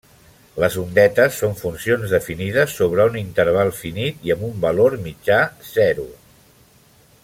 [0.61, 5.39] Les ondetes són funcions definides sobre un interval finit i amb un valor mitjà
[5.75, 6.09] zero.